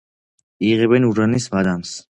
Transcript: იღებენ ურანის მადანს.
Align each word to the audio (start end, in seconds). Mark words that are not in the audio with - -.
იღებენ 0.69 1.07
ურანის 1.11 1.51
მადანს. 1.59 1.99